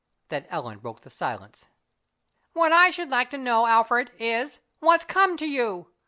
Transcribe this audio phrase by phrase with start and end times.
[0.29, 1.67] Then Ellen broke the silence.
[2.53, 5.91] "What I should like to know, Alfred, is what's come to you?"